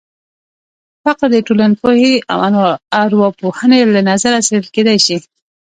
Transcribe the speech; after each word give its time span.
فقر 1.03 1.27
د 1.33 1.37
ټولنپوهنې 1.47 2.13
او 2.31 2.39
ارواپوهنې 3.03 3.79
له 3.93 4.01
نظره 4.09 4.37
څېړل 4.47 4.69
کېدای 4.75 4.97
شي. 5.05 5.17